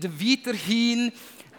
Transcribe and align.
sind 0.00 0.20
weiterhin 0.20 1.12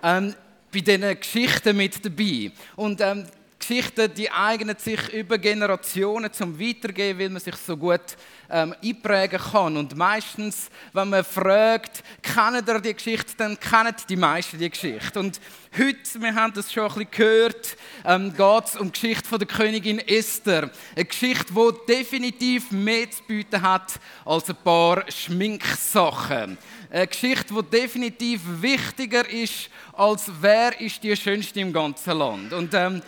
ähm, 0.03 0.33
bei 0.71 0.79
diesen 0.81 1.19
Geschichten 1.19 1.77
mit 1.77 2.03
dabei. 2.03 2.51
Und 2.75 3.01
ähm, 3.01 3.25
Geschichten, 3.67 4.13
die 4.13 4.29
eignen 4.29 4.77
sich 4.77 5.11
über 5.11 5.39
Generationen 5.39 6.31
zum 6.31 6.59
Weitergeben, 6.59 7.19
weil 7.19 7.29
man 7.29 7.41
sich 7.41 7.55
so 7.55 7.75
gut 7.75 7.99
ähm, 8.47 8.75
einprägen 8.83 9.39
kann. 9.39 9.75
Und 9.75 9.97
meistens, 9.97 10.69
wenn 10.93 11.09
man 11.09 11.23
fragt, 11.23 12.03
kennen 12.21 12.63
ihr 12.67 12.79
die 12.79 12.93
Geschichte, 12.93 13.33
dann 13.37 13.59
kennen 13.59 13.95
die 14.07 14.17
meisten 14.17 14.59
die 14.59 14.69
Geschichte. 14.69 15.19
Und 15.19 15.41
heute, 15.75 16.21
wir 16.21 16.35
haben 16.35 16.53
das 16.53 16.71
schon 16.71 16.83
ein 16.83 16.89
bisschen 16.89 17.11
gehört, 17.11 17.77
ähm, 18.05 18.35
geht 18.35 18.65
es 18.65 18.75
um 18.75 18.91
die 18.91 18.99
Geschichte 19.01 19.27
von 19.27 19.39
der 19.39 19.47
Königin 19.47 19.97
Esther. 19.97 20.69
Eine 20.95 21.05
Geschichte, 21.05 21.51
die 21.51 21.93
definitiv 21.93 22.69
mehr 22.69 23.09
zu 23.09 23.23
bieten 23.23 23.63
hat 23.63 23.93
als 24.25 24.47
ein 24.47 24.57
paar 24.63 25.09
Schminksachen. 25.09 26.59
Eine 26.91 27.07
Geschichte, 27.07 27.51
die 27.51 27.77
definitiv 27.77 28.41
wichtiger 28.61 29.27
ist, 29.27 29.71
als 29.93 30.29
wer 30.39 30.79
ist 30.79 31.01
die 31.01 31.15
schönste 31.15 31.59
im 31.61 31.73
ganzen 31.73 32.15
Land. 32.15 32.53
Und 32.53 32.75
ähm, 32.75 33.01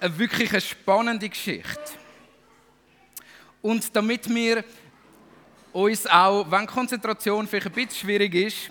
eine 0.00 0.18
wirklich 0.18 0.50
eine 0.50 0.60
spannende 0.60 1.28
Geschichte. 1.28 1.92
Und 3.62 3.94
damit 3.94 4.32
wir 4.32 4.64
uns 5.72 6.06
auch, 6.06 6.50
wenn 6.50 6.66
Konzentration 6.66 7.46
vielleicht 7.46 7.66
ein 7.66 7.72
bisschen 7.72 8.00
schwierig 8.00 8.34
ist, 8.34 8.70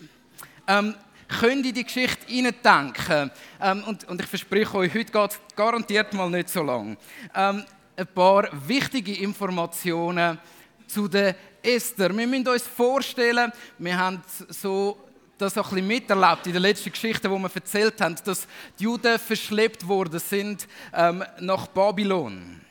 ähm, 0.68 0.96
können 1.28 1.64
in 1.64 1.74
die 1.74 1.84
Geschichte 1.84 2.26
hineindenken. 2.28 3.32
Ähm, 3.62 3.84
und, 3.86 4.04
und 4.06 4.22
ich 4.22 4.28
verspreche 4.28 4.76
euch, 4.76 4.94
heute 4.94 5.12
geht 5.12 5.32
es 5.32 5.40
garantiert 5.56 6.14
mal 6.14 6.30
nicht 6.30 6.50
so 6.50 6.64
lang. 6.64 6.98
Ähm, 7.34 7.64
ein 7.98 8.08
paar 8.08 8.50
wichtige 8.68 9.14
Informationen 9.14 10.38
zu 10.88 11.08
der 11.08 11.36
Esther. 11.62 12.16
Wir 12.16 12.28
müssen 12.28 12.48
uns 12.48 12.64
vorstellen, 12.64 13.52
wir 13.78 13.98
haben 13.98 14.22
so 14.50 15.05
das 15.38 15.58
auch 15.58 15.66
ein 15.66 15.76
bisschen 15.76 15.88
miterlebt 15.88 16.48
in 16.48 16.54
der 16.54 16.62
letzten 16.62 16.92
Geschichte, 16.92 17.30
wo 17.30 17.38
wir 17.38 17.54
erzählt 17.54 18.00
haben, 18.00 18.16
dass 18.24 18.48
die 18.80 18.84
Juden 18.84 19.20
verschleppt 19.20 19.88
worden 19.88 20.20
sind 20.20 20.68
ähm, 20.94 21.24
nach 21.40 21.68
Babylon. 21.68 22.62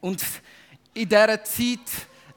Und 0.00 0.22
in 0.94 1.08
dieser 1.08 1.42
Zeit 1.44 1.78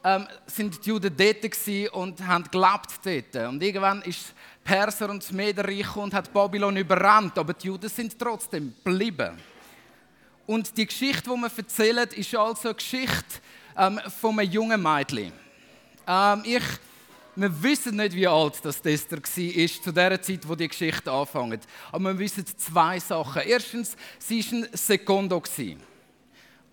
ähm, 0.04 0.26
sind 0.46 0.84
die 0.84 0.88
Juden 0.88 1.14
dort 1.16 1.92
und 1.92 2.26
haben 2.26 2.44
gelebt 2.50 3.00
dort. 3.32 3.48
Und 3.48 3.62
irgendwann 3.62 4.02
ist 4.02 4.32
Perser 4.64 5.10
und 5.10 5.22
das 5.22 5.32
Mederreich 5.32 5.94
und 5.96 6.14
hat 6.14 6.32
Babylon 6.32 6.76
überrannt, 6.76 7.38
aber 7.38 7.52
die 7.54 7.66
Juden 7.66 7.88
sind 7.88 8.18
trotzdem 8.18 8.74
geblieben. 8.84 9.38
Und 10.46 10.76
die 10.76 10.86
Geschichte, 10.86 11.24
die 11.24 11.36
wir 11.36 11.50
erzählen, 11.56 12.08
ist 12.08 12.34
also 12.34 12.68
eine 12.68 12.74
Geschichte 12.74 13.40
ähm, 13.76 14.00
von 14.20 14.38
einem 14.38 14.50
jungen 14.50 14.82
Mädchen. 14.82 15.32
Ähm, 16.06 16.42
ich 16.44 16.62
wir 17.36 17.62
wissen 17.62 17.96
nicht, 17.96 18.14
wie 18.14 18.26
alt 18.26 18.54
das 18.62 18.80
Esther 18.80 19.18
war 19.18 19.82
zu 19.82 19.92
der 19.92 20.22
Zeit, 20.22 20.48
wo 20.48 20.54
die 20.54 20.68
Geschichte 20.68 21.12
anfängt. 21.12 21.64
Aber 21.92 22.12
wir 22.12 22.18
wissen 22.18 22.44
zwei 22.46 22.98
Sachen. 22.98 23.42
Erstens, 23.42 23.96
sie 24.18 24.44
war 24.44 24.58
ein 24.58 24.68
Sekondo. 24.72 25.42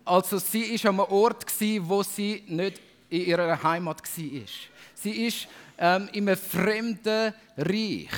Also 0.06 0.38
sie 0.38 0.84
war 0.84 0.90
an 0.90 1.00
einem 1.00 1.12
Ort, 1.12 1.46
wo 1.82 2.04
sie 2.04 2.44
nicht 2.48 2.82
in 3.10 3.26
ihrer 3.26 3.62
Heimat 3.62 4.02
war. 4.02 4.42
Sie 4.96 5.26
ist 5.28 5.48
ähm, 5.78 6.10
in 6.14 6.30
einem 6.30 6.40
fremden 6.40 7.34
Reich 7.58 8.10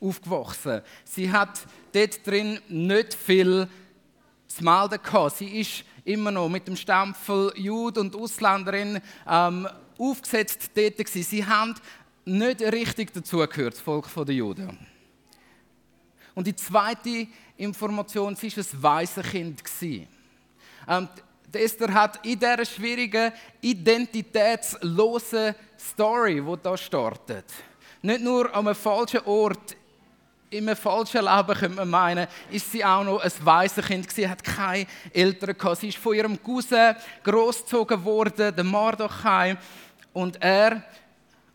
aufgewachsen. 0.00 0.82
Sie 1.04 1.30
hat 1.30 1.60
dort 1.92 2.26
drin 2.26 2.60
nicht 2.68 3.14
viel 3.14 3.66
zu 4.46 4.64
melden. 4.64 5.00
Sie 5.34 5.60
ist 5.60 5.84
immer 6.04 6.30
noch 6.30 6.48
mit 6.48 6.66
dem 6.66 6.76
Stempel 6.76 7.52
Jude 7.56 8.00
und 8.00 8.16
Ausländerin 8.16 9.00
ähm, 9.28 9.68
aufgesetzt 9.98 10.70
dort. 10.74 10.96
Gewesen. 10.96 11.22
Sie 11.22 11.44
haben 11.44 11.74
nicht 12.24 12.60
richtig 12.60 13.12
dazugehört, 13.12 13.74
das 13.74 13.80
Volk 13.80 14.06
der 14.14 14.34
Juden. 14.34 14.78
Und 16.34 16.46
die 16.46 16.54
zweite 16.54 17.26
Information, 17.56 18.36
sie 18.36 18.54
war 18.56 18.64
ein 18.64 18.82
Waisenkind. 18.82 19.62
Ähm, 20.86 21.08
Esther 21.52 21.92
hat 21.92 22.24
in 22.24 22.38
dieser 22.38 22.64
schwierigen, 22.64 23.32
identitätslosen 23.60 25.54
Story, 25.78 26.42
die 26.42 26.62
da 26.62 26.76
startet, 26.76 27.46
nicht 28.02 28.20
nur 28.20 28.54
an 28.54 28.66
einem 28.66 28.76
falschen 28.76 29.20
Ort, 29.24 29.76
in 30.50 30.68
einem 30.68 30.76
falschen 30.76 31.24
Leben, 31.24 31.58
könnte 31.58 31.76
man 31.76 31.90
meinen, 31.90 32.26
ist 32.50 32.70
sie 32.72 32.84
auch 32.84 33.04
noch 33.04 33.20
ein 33.20 33.32
Waisenkind 33.40 34.10
Sie 34.10 34.28
hat 34.28 34.42
keine 34.42 34.86
Eltern 35.12 35.58
gehabt. 35.58 35.80
Sie 35.80 35.88
ist 35.88 35.98
von 35.98 36.14
ihrem 36.14 36.42
Cousin 36.42 36.94
großgezogen 37.22 38.02
worden, 38.04 38.54
der 38.54 38.64
Mardochai. 38.64 39.58
Und 40.18 40.42
er, 40.42 40.82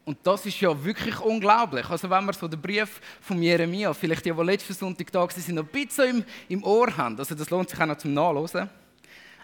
und 0.05 0.19
das 0.23 0.45
ist 0.45 0.61
ja 0.61 0.85
wirklich 0.85 1.19
unglaublich, 1.19 1.89
also 1.89 2.09
wenn 2.09 2.23
wir 2.23 2.31
so 2.31 2.47
den 2.47 2.61
Brief 2.61 3.01
von 3.19 3.43
Jeremia, 3.43 3.93
vielleicht 3.93 4.23
die, 4.23 4.31
die 4.31 4.41
letzten 4.41 4.73
Sonntag 4.73 5.11
da 5.11 5.27
sind, 5.29 5.55
noch 5.55 5.63
ein 5.63 5.69
bisschen 5.69 6.19
im, 6.19 6.25
im 6.47 6.63
Ohr 6.63 6.95
haben, 6.95 7.19
also 7.19 7.35
das 7.35 7.49
lohnt 7.49 7.69
sich 7.69 7.81
auch 7.81 7.85
noch 7.85 7.97
zum 7.97 8.13
Nachlesen, 8.13 8.69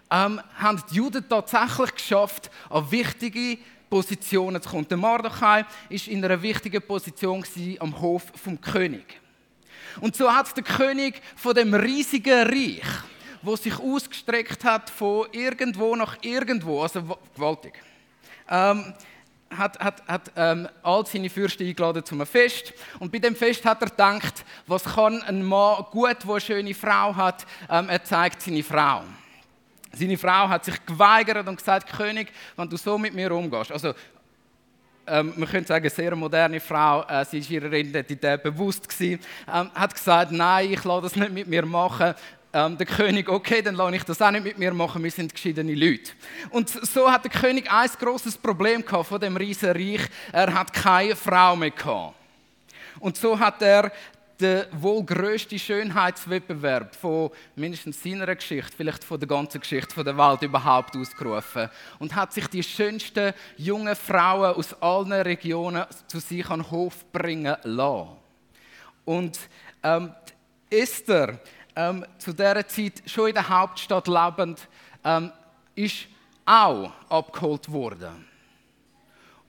ähm, 0.10 0.40
haben 0.58 0.82
die 0.90 0.96
Juden 0.96 1.28
tatsächlich 1.28 1.96
geschafft, 1.96 2.50
an 2.70 2.90
wichtige 2.90 3.58
Positionen 3.90 4.62
zu 4.62 4.70
kommen. 4.70 4.88
Der 4.88 4.96
Mardochai 4.96 5.66
war 5.66 6.08
in 6.08 6.24
einer 6.24 6.42
wichtigen 6.42 6.82
Position 6.82 7.44
am 7.80 8.00
Hof 8.00 8.24
vom 8.42 8.62
König. 8.62 9.20
Und 10.00 10.16
so 10.16 10.34
hat 10.34 10.56
der 10.56 10.64
König 10.64 11.22
von 11.36 11.56
dem 11.56 11.74
riesigen 11.74 12.48
Reich, 12.48 12.88
wo 13.42 13.58
sich 13.58 13.78
ausgestreckt 13.78 14.64
hat 14.64 14.90
von 14.90 15.28
irgendwo 15.34 15.94
nach 15.98 16.16
irgendwo, 16.22 16.84
also 16.84 17.20
gewaltig, 17.36 17.84
ähm, 18.50 18.94
hat, 19.56 19.80
hat, 19.80 20.08
hat 20.08 20.32
ähm, 20.36 20.68
all 20.84 21.06
seine 21.06 21.30
Fürsten 21.30 21.68
eingeladen 21.68 22.04
zu 22.06 22.16
einem 22.16 22.26
Fest. 22.26 22.74
Und 23.00 23.12
bei 23.12 23.20
dem 23.20 23.36
Fest 23.36 23.66
hat 23.66 23.82
er 23.82 23.90
gedacht, 23.90 24.46
was 24.68 24.84
kann 24.84 25.22
ein 25.24 25.44
Mann 25.44 25.86
gut, 25.92 26.18
der 26.24 26.30
eine 26.30 26.42
schöne 26.42 26.74
Frau 26.74 27.16
hat, 27.16 27.46
ähm, 27.70 27.90
er 27.90 28.04
zeigt 28.04 28.42
seine 28.42 28.64
Frau. 28.64 29.04
Seine 29.92 30.18
Frau 30.18 30.48
hat 30.48 30.66
sich 30.66 30.86
geweigert 30.86 31.48
und 31.48 31.56
gesagt, 31.56 31.92
König, 31.92 32.32
wenn 32.56 32.70
du 32.70 32.78
so 32.78 32.98
mit 32.98 33.14
mir 33.14 33.32
umgehst, 33.32 33.72
also 33.72 33.94
ähm, 35.08 35.34
man 35.36 35.50
könnte 35.50 35.68
sagen, 35.68 35.84
eine 35.84 35.90
sehr 35.90 36.16
moderne 36.16 36.60
Frau, 36.60 37.02
äh, 37.04 37.26
sie 37.26 37.44
war 37.44 37.52
ihrer 37.52 37.74
Identität 37.74 38.44
bewusst 38.44 38.88
gewesen, 38.88 39.20
ähm, 39.52 39.72
hat 39.74 39.94
gesagt, 39.94 40.32
nein, 40.32 40.72
ich 40.72 40.84
lasse 40.84 41.02
das 41.02 41.16
nicht 41.16 41.32
mit 41.32 41.48
mir 41.48 41.66
machen, 41.66 42.14
ähm, 42.54 42.78
der 42.78 42.86
König, 42.86 43.30
okay, 43.30 43.62
dann 43.62 43.76
lasse 43.76 43.96
ich 43.96 44.04
das 44.04 44.22
auch 44.22 44.32
nicht 44.32 44.44
mit 44.44 44.58
mir 44.58 44.74
machen, 44.74 45.04
wir 45.04 45.12
sind 45.12 45.34
geschiedene 45.34 45.76
Leute. 45.76 46.12
Und 46.50 46.70
so 46.70 47.12
hat 47.12 47.24
der 47.24 47.32
König 47.32 47.72
ein 47.72 47.90
großes 48.00 48.38
Problem 48.38 48.84
gehabt 48.84 49.08
von 49.08 49.20
dem 49.20 49.38
riesen 49.38 49.72
Reich, 49.72 50.02
er 50.32 50.54
hat 50.54 50.74
keine 50.74 51.16
Frau 51.16 51.56
mehr 51.56 51.72
gehabt. 51.72 52.16
Und 53.00 53.18
so 53.18 53.38
hat 53.40 53.62
er 53.62 53.92
den 54.40 54.66
wohl 54.72 55.04
grössten 55.04 55.60
Schönheitswettbewerb 55.60 56.96
von 56.96 57.30
mindestens 57.56 58.02
seiner 58.02 58.34
Geschichte, 58.34 58.72
vielleicht 58.76 59.04
von 59.04 59.20
der 59.20 59.28
ganzen 59.28 59.60
Geschichte 59.60 60.04
der 60.04 60.18
Welt 60.18 60.42
überhaupt 60.42 60.96
ausgerufen 60.96 61.70
und 62.00 62.16
hat 62.16 62.34
sich 62.34 62.48
die 62.48 62.64
schönsten 62.64 63.34
jungen 63.58 63.96
Frauen 63.96 64.56
aus 64.56 64.74
allen 64.82 65.12
Regionen 65.12 65.86
zu 66.08 66.20
sich 66.20 66.50
an 66.50 66.62
den 66.62 66.72
Hof 66.72 67.12
bringen 67.12 67.58
lassen. 67.64 68.12
Und 69.04 69.38
ähm, 69.84 70.14
Esther, 70.70 71.40
ähm, 71.80 72.06
zu 72.18 72.34
dieser 72.34 72.68
Zeit 72.68 73.02
schon 73.06 73.30
in 73.30 73.34
der 73.34 73.48
Hauptstadt 73.48 74.08
lebend, 74.08 74.68
ähm, 75.04 75.32
ist 75.76 76.08
auch 76.46 76.92
abgeholt 77.08 77.72
worden. 77.72 78.26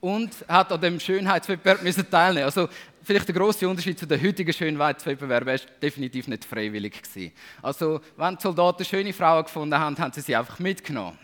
Und 0.00 0.32
hat 0.48 0.72
an 0.72 0.80
dem 0.80 1.00
Schönheitswettbewerb 1.00 2.10
teilnehmen 2.10 2.44
Also 2.44 2.68
vielleicht 3.02 3.28
der 3.28 3.34
große 3.34 3.68
Unterschied 3.68 3.98
zu 3.98 4.06
den 4.06 4.22
heutigen 4.22 4.52
Schönheitswettbewerben 4.52 5.54
ist 5.54 5.68
definitiv 5.82 6.28
nicht 6.28 6.44
freiwillig 6.44 7.02
gewesen. 7.02 7.32
Also 7.60 8.00
wenn 8.16 8.36
die 8.36 8.42
Soldaten 8.42 8.84
schöne 8.84 9.12
Frauen 9.12 9.44
gefunden 9.44 9.78
haben, 9.78 9.98
haben 9.98 10.12
sie 10.12 10.20
sie 10.20 10.36
einfach 10.36 10.58
mitgenommen 10.58 11.18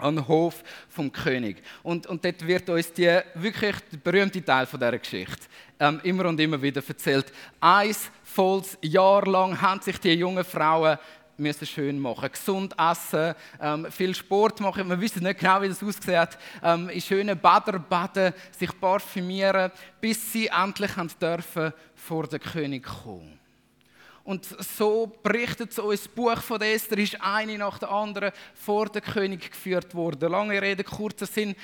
an 0.00 0.16
den 0.16 0.28
Hof 0.28 0.62
vom 0.88 1.12
König. 1.12 1.62
Und, 1.82 2.06
und 2.06 2.24
dort 2.24 2.46
wird 2.46 2.68
uns 2.68 2.92
die, 2.92 3.20
wirklich 3.34 3.76
der 3.92 3.98
berühmte 3.98 4.44
Teil 4.44 4.66
von 4.66 4.80
dieser 4.80 4.98
Geschichte 4.98 5.46
ähm, 5.78 6.00
immer 6.02 6.26
und 6.26 6.38
immer 6.40 6.60
wieder 6.60 6.82
erzählt. 6.86 7.32
Ein 7.60 7.94
volles 8.22 8.78
Jahr 8.82 9.26
lang 9.26 9.60
haben 9.60 9.80
sich 9.80 9.98
die 9.98 10.12
jungen 10.12 10.44
Frauen 10.44 10.98
müssen 11.40 11.66
schön 11.66 11.98
machen, 11.98 12.30
gesund 12.30 12.74
essen, 12.78 13.34
ähm, 13.60 13.86
viel 13.90 14.14
Sport 14.14 14.60
machen. 14.60 14.88
Wir 14.88 15.00
wissen 15.00 15.22
nicht 15.22 15.40
genau, 15.40 15.62
wie 15.62 15.68
das 15.68 15.82
aussieht. 15.82 16.38
Ähm, 16.62 16.90
in 16.90 17.00
schönen 17.00 17.38
Bädern 17.38 17.84
baden, 17.88 18.34
sich 18.56 18.78
parfümieren, 18.78 19.72
bis 20.00 20.32
sie 20.32 20.48
endlich 20.48 20.90
dürfen 21.20 21.72
vor 21.94 22.26
den 22.26 22.40
König 22.40 22.84
kommen. 22.84 23.40
Und 24.30 24.46
so 24.78 25.08
berichtet 25.24 25.76
uns 25.80 26.02
das 26.02 26.08
Buch 26.08 26.40
von 26.40 26.60
Esther, 26.60 26.98
ist 26.98 27.20
eine 27.20 27.58
nach 27.58 27.80
der 27.80 27.90
anderen 27.90 28.30
vor 28.54 28.88
den 28.88 29.02
König 29.02 29.50
geführt 29.50 29.92
worden. 29.92 30.30
Lange 30.30 30.62
Rede, 30.62 30.84
kurzer 30.84 31.26
Sinn, 31.26 31.56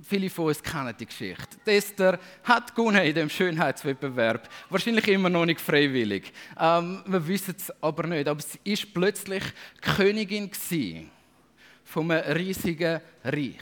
viele 0.00 0.30
von 0.30 0.44
uns 0.44 0.62
kennen 0.62 0.94
die 0.96 1.06
Geschichte. 1.06 1.58
Esther 1.66 2.20
hat 2.44 2.72
gewonnen 2.72 3.04
in 3.04 3.16
dem 3.16 3.28
Schönheitswettbewerb. 3.28 4.48
Wahrscheinlich 4.70 5.08
immer 5.08 5.28
noch 5.28 5.44
nicht 5.44 5.60
freiwillig. 5.60 6.32
Ähm, 6.56 7.02
wir 7.04 7.26
wissen 7.26 7.56
es 7.58 7.72
aber 7.82 8.06
nicht. 8.06 8.28
Aber 8.28 8.40
sie 8.40 8.60
ist 8.62 8.94
plötzlich 8.94 9.42
Königin 9.80 10.52
von 11.82 12.12
einem 12.12 12.32
riesigen 12.36 13.00
Reich. 13.24 13.58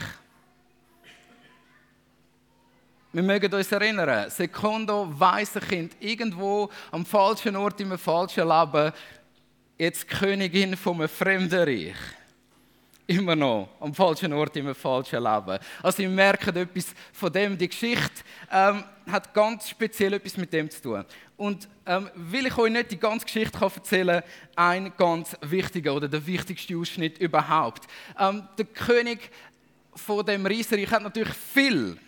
Wir 3.15 3.23
mögen 3.23 3.53
uns 3.53 3.71
erinnern, 3.71 4.31
Sekundo, 4.31 5.07
weise 5.21 5.61
Kind, 5.61 5.95
irgendwo 6.01 6.71
am 6.91 7.05
falschen 7.05 7.55
Ort, 7.57 7.79
im 7.83 7.99
falschen 7.99 8.49
Leben, 8.49 8.91
jetzt 9.77 10.09
Königin 10.09 10.75
von 10.79 10.95
einem 10.95 11.11
fremden 11.11 11.63
Reich. 11.63 11.95
Immer 13.07 13.37
noch 13.37 13.69
am 13.81 13.93
falschen 13.93 14.33
Ort, 14.33 14.57
im 14.57 14.75
falschen 14.75 15.23
Leben. 15.23 15.59
Also, 15.83 15.99
wir 15.99 16.09
merken 16.09 16.57
etwas 16.57 16.95
von 17.13 17.31
dem. 17.31 17.59
Die 17.59 17.69
Geschichte 17.69 18.25
ähm, 18.51 18.83
hat 19.07 19.35
ganz 19.35 19.69
speziell 19.69 20.15
etwas 20.15 20.39
mit 20.39 20.51
dem 20.51 20.71
zu 20.71 20.81
tun. 20.81 21.05
Und 21.37 21.69
ähm, 21.85 22.09
will 22.15 22.47
ich 22.47 22.57
euch 22.57 22.73
nicht 22.73 22.93
die 22.93 22.99
ganze 22.99 23.27
Geschichte 23.27 23.59
kann 23.59 23.73
erzählen, 23.75 24.23
ein 24.57 24.91
ganz 24.97 25.37
wichtiger 25.43 25.95
oder 25.95 26.09
der 26.09 26.27
wichtigste 26.27 26.79
Ausschnitt 26.79 27.19
überhaupt. 27.19 27.87
Ähm, 28.19 28.49
der 28.57 28.65
König 28.65 29.31
von 29.95 30.25
dem 30.25 30.47
Riesenreich 30.47 30.91
hat 30.91 31.03
natürlich 31.03 31.35
viel 31.35 31.99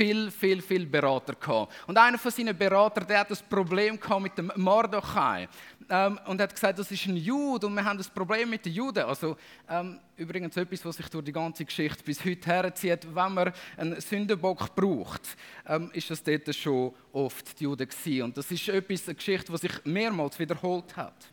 viel, 0.00 0.30
viel, 0.30 0.62
viel 0.62 0.86
Berater 0.86 1.34
gehabt. 1.34 1.74
Und 1.86 1.98
einer 1.98 2.16
von 2.16 2.30
seinen 2.30 2.56
Beratern, 2.56 3.06
der 3.06 3.20
hat 3.20 3.30
das 3.30 3.42
Problem 3.42 4.00
gehabt 4.00 4.22
mit 4.22 4.38
dem 4.38 4.50
Mordechai 4.56 5.46
ähm, 5.90 6.18
und 6.24 6.40
hat 6.40 6.54
gesagt, 6.54 6.78
das 6.78 6.90
ist 6.90 7.04
ein 7.04 7.18
Jude 7.18 7.66
und 7.66 7.74
wir 7.74 7.84
haben 7.84 7.98
das 7.98 8.08
Problem 8.08 8.48
mit 8.48 8.64
den 8.64 8.72
Juden. 8.72 9.04
Also 9.04 9.36
ähm, 9.68 10.00
übrigens 10.16 10.56
etwas, 10.56 10.82
was 10.86 10.96
sich 10.96 11.06
durch 11.10 11.26
die 11.26 11.32
ganze 11.32 11.66
Geschichte 11.66 12.02
bis 12.02 12.24
heute 12.24 12.48
herzieht. 12.48 13.14
Wenn 13.14 13.34
man 13.34 13.52
einen 13.76 14.00
Sündenbock 14.00 14.74
braucht, 14.74 15.36
ähm, 15.68 15.90
ist 15.92 16.08
das 16.08 16.22
dort 16.22 16.54
schon 16.54 16.94
oft 17.12 17.60
die 17.60 17.64
Juden 17.64 17.86
gewesen. 17.86 18.22
Und 18.22 18.38
das 18.38 18.50
ist 18.50 18.68
etwas, 18.70 19.06
eine 19.06 19.16
Geschichte, 19.16 19.52
die 19.52 19.58
sich 19.58 19.84
mehrmals 19.84 20.38
wiederholt 20.38 20.96
hat. 20.96 21.28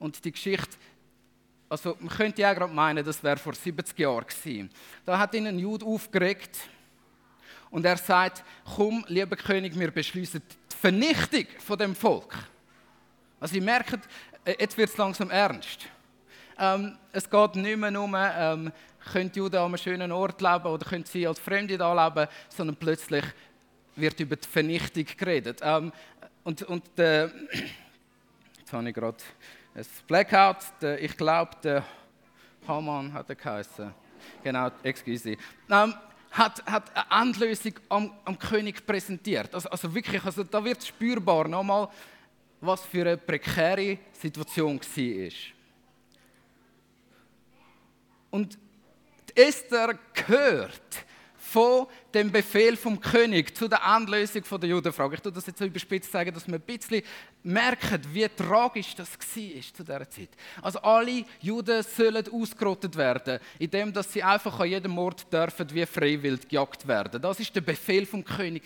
Und 0.00 0.24
die 0.24 0.32
Geschichte 0.32 0.76
also 1.68 1.96
man 2.00 2.10
könnte 2.10 2.42
ja 2.42 2.52
gerade 2.52 2.74
meinen, 2.74 3.02
das 3.02 3.22
wäre 3.22 3.38
vor 3.38 3.54
70 3.54 3.98
Jahren 3.98 4.26
gewesen. 4.26 4.68
Da 5.06 5.18
hat 5.18 5.32
ihn 5.32 5.46
ein 5.46 5.58
Jude 5.58 5.86
aufgeregt 5.86 6.58
und 7.72 7.84
er 7.86 7.96
sagt, 7.96 8.44
komm, 8.76 9.04
lieber 9.08 9.34
König, 9.34 9.76
wir 9.76 9.90
beschließen 9.90 10.40
die 10.70 10.76
Vernichtung 10.76 11.46
von 11.58 11.78
dem 11.78 11.96
Volk. 11.96 12.34
Also 13.40 13.56
ihr 13.56 13.62
merkt, 13.62 13.98
äh, 14.44 14.54
jetzt 14.60 14.76
wird 14.76 14.90
es 14.90 14.96
langsam 14.96 15.30
ernst. 15.30 15.86
Ähm, 16.58 16.96
es 17.12 17.28
geht 17.28 17.56
nicht 17.56 17.76
mehr 17.78 18.00
um, 18.00 18.14
ähm, 18.14 18.72
können 19.10 19.32
die 19.32 19.38
Juden 19.38 19.56
an 19.56 19.64
einem 19.64 19.78
schönen 19.78 20.12
Ort 20.12 20.40
leben 20.40 20.66
oder 20.66 20.86
können 20.86 21.04
sie 21.04 21.26
als 21.26 21.40
Fremde 21.40 21.78
da 21.78 22.06
leben, 22.06 22.28
sondern 22.50 22.76
plötzlich 22.76 23.24
wird 23.96 24.20
über 24.20 24.36
die 24.36 24.48
Vernichtung 24.48 25.06
geredet. 25.16 25.60
Ähm, 25.62 25.92
und 26.44 26.62
und 26.64 26.98
äh, 26.98 27.24
jetzt 28.58 28.72
habe 28.72 28.88
ich 28.88 28.94
gerade 28.94 29.16
ein 29.74 29.86
Blackout, 30.06 30.58
der, 30.82 31.02
ich 31.02 31.16
glaube, 31.16 31.52
der 31.64 31.84
Hamann 32.68 33.12
hat 33.14 33.30
er 33.30 33.34
geheißen. 33.34 33.94
Genau, 34.44 34.70
excuse. 34.82 35.36
Ähm, 35.70 35.94
hat, 36.32 36.64
hat 36.66 36.90
eine 36.96 37.22
Endlösung 37.28 37.74
am, 37.88 38.12
am 38.24 38.38
König 38.38 38.84
präsentiert. 38.86 39.54
Also, 39.54 39.68
also 39.68 39.94
wirklich, 39.94 40.24
also 40.24 40.42
da 40.42 40.64
wird 40.64 40.84
spürbar 40.84 41.46
nochmal, 41.46 41.88
was 42.60 42.84
für 42.84 43.02
eine 43.02 43.16
prekäre 43.16 43.98
Situation 44.12 44.80
war. 44.80 45.32
Und 48.30 48.58
Esther 49.34 49.98
gehört 50.14 51.04
von 51.52 51.86
dem 52.14 52.32
Befehl 52.32 52.76
vom 52.78 52.98
König 52.98 53.54
zu 53.54 53.68
der 53.68 53.80
Endlösung 53.84 54.42
der 54.58 54.70
Judenfrage. 54.70 55.16
Ich 55.16 55.20
tue 55.20 55.32
das 55.32 55.46
jetzt 55.46 55.58
so 55.58 55.66
überspitzt 55.66 56.10
sagen, 56.10 56.32
dass 56.32 56.48
man 56.48 56.60
ein 56.60 56.62
bisschen 56.62 57.02
merkt, 57.42 58.14
wie 58.14 58.26
tragisch 58.28 58.94
das 58.94 59.10
war 59.18 59.62
zu 59.74 59.84
dieser 59.84 60.08
Zeit. 60.08 60.30
Also 60.62 60.78
alle 60.80 61.24
Juden 61.40 61.82
sollen 61.82 62.26
ausgerottet 62.32 62.96
werden, 62.96 63.38
indem 63.58 63.92
dass 63.92 64.10
sie 64.10 64.22
einfach 64.22 64.58
an 64.60 64.68
jedem 64.68 64.96
Ort 64.96 65.30
dürfen 65.30 65.66
wie 65.74 65.84
freiwillig 65.84 66.48
gejagt 66.48 66.88
werden. 66.88 67.20
Das 67.20 67.38
ist 67.38 67.54
der 67.54 67.60
Befehl 67.60 68.06
vom 68.06 68.24
König 68.24 68.62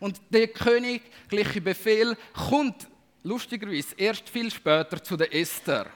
Und 0.00 0.20
der 0.30 0.48
königliche 0.48 1.60
Befehl 1.60 2.16
kommt 2.48 2.88
lustigerweise 3.24 3.94
erst 3.98 4.28
viel 4.30 4.50
später 4.50 5.02
zu 5.02 5.18
der 5.18 5.34
Esther. 5.34 5.86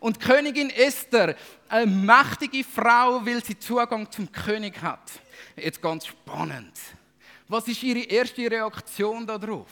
Und 0.00 0.18
Königin 0.18 0.70
Esther, 0.70 1.36
eine 1.68 1.86
mächtige 1.86 2.64
Frau, 2.64 3.24
weil 3.24 3.44
sie 3.44 3.58
Zugang 3.58 4.10
zum 4.10 4.32
König 4.32 4.80
hat. 4.82 5.10
Jetzt 5.56 5.80
ganz 5.80 6.06
spannend. 6.06 6.72
Was 7.46 7.68
ist 7.68 7.82
ihre 7.82 8.00
erste 8.00 8.50
Reaktion 8.50 9.26
darauf? 9.26 9.68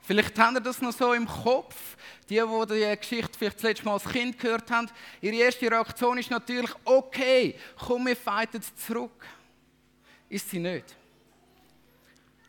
Vielleicht 0.00 0.36
haben 0.38 0.56
ihr 0.56 0.60
das 0.60 0.80
noch 0.80 0.92
so 0.92 1.12
im 1.12 1.26
Kopf, 1.26 1.96
die, 2.28 2.40
die 2.40 2.66
die 2.66 2.96
Geschichte 2.96 3.38
vielleicht 3.38 3.56
das 3.56 3.62
letzte 3.62 3.84
Mal 3.84 3.92
als 3.92 4.04
Kind 4.04 4.38
gehört 4.38 4.70
haben. 4.70 4.88
Ihre 5.20 5.36
erste 5.36 5.70
Reaktion 5.70 6.18
ist 6.18 6.30
natürlich, 6.30 6.70
okay, 6.84 7.54
komm, 7.78 8.06
wir 8.06 8.16
fighten 8.16 8.60
zurück. 8.76 9.24
Ist 10.28 10.50
sie 10.50 10.58
nicht. 10.58 10.96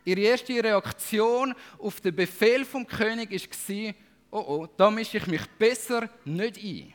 Ihre 0.06 0.21
erste 0.21 0.54
Reaktion 0.63 1.54
auf 1.77 2.01
den 2.01 2.15
Befehl 2.15 2.65
vom 2.65 2.88
König 2.88 3.31
war, 3.31 3.94
oh 4.31 4.45
oh, 4.48 4.68
da 4.78 4.89
mische 4.89 5.18
ich 5.18 5.28
mich 5.28 5.45
besser 5.60 6.10
nicht 6.25 6.57
ein. 6.57 6.94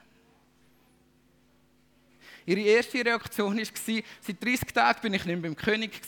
Ihre 2.46 2.60
erste 2.60 3.04
Reaktion 3.04 3.58
war, 3.58 3.64
seit 4.20 4.44
30 4.44 4.72
Tagen 4.72 5.00
bin 5.02 5.14
ich 5.14 5.24
nicht 5.24 5.42
beim 5.42 5.56
König. 5.56 6.00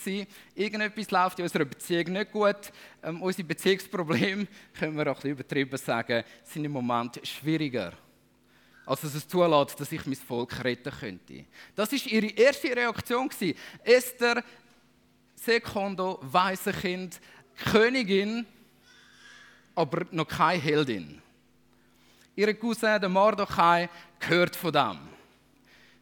Irgendetwas 0.55 1.11
läuft 1.11 1.41
in 1.41 1.43
unserer 1.43 1.65
Beziehung 1.65 2.13
nicht 2.13 2.31
gut. 2.31 2.71
Ähm, 3.03 3.21
unsere 3.21 3.47
Beziehungsprobleme, 3.47 4.47
können 4.79 4.97
wir 4.97 5.11
auch 5.11 5.17
ein 5.17 5.23
bisschen 5.23 5.31
übertrieben 5.33 5.77
sagen, 5.77 6.23
sind 6.45 6.65
im 6.65 6.71
Moment 6.71 7.21
schwieriger. 7.27 7.93
Als 8.87 9.03
es 9.03 9.27
zulässt, 9.27 9.81
dass 9.81 9.91
ich 9.91 10.07
mein 10.07 10.15
Volk 10.15 10.63
retten 10.63 10.93
könnte. 10.93 11.45
Das 11.75 11.91
war 11.91 12.13
ihre 12.13 12.29
erste 12.29 12.75
Reaktion. 12.75 13.29
Esther, 13.83 14.45
Sekondo, 15.35 16.21
Waisenkind, 16.23 17.21
Königin, 17.65 18.47
aber 19.79 20.07
noch 20.11 20.27
keine 20.27 20.61
Heldin. 20.61 21.23
Ihre 22.35 22.53
Cousin, 22.55 23.01
der 23.01 23.08
Mordechai, 23.08 23.89
gehört 24.19 24.56
von 24.56 24.73
dem. 24.73 24.99